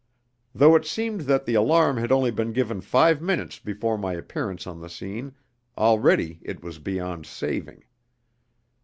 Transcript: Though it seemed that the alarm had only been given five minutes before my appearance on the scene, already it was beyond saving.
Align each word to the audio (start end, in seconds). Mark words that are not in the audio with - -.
Though 0.55 0.75
it 0.75 0.85
seemed 0.87 1.21
that 1.29 1.45
the 1.45 1.53
alarm 1.53 1.97
had 1.97 2.11
only 2.11 2.31
been 2.31 2.53
given 2.53 2.81
five 2.81 3.21
minutes 3.21 3.59
before 3.59 3.99
my 3.99 4.13
appearance 4.13 4.65
on 4.65 4.81
the 4.81 4.89
scene, 4.89 5.35
already 5.77 6.39
it 6.41 6.63
was 6.63 6.79
beyond 6.79 7.27
saving. 7.27 7.83